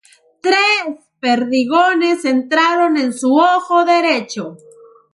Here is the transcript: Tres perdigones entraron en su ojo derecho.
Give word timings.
Tres 0.41 0.95
perdigones 1.19 2.25
entraron 2.25 2.97
en 2.97 3.13
su 3.13 3.35
ojo 3.35 3.85
derecho. 3.85 4.57